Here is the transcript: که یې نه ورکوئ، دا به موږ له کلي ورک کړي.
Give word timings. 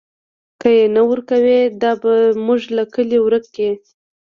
که 0.61 0.69
یې 0.77 0.85
نه 0.95 1.01
ورکوئ، 1.09 1.61
دا 1.81 1.91
به 2.01 2.13
موږ 2.45 2.61
له 2.75 2.83
کلي 2.93 3.17
ورک 3.21 3.43
کړي. 3.55 3.71